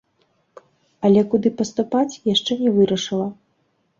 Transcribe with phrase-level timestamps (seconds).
[1.09, 3.29] Але куды паступаць, яшчэ не вырашыла.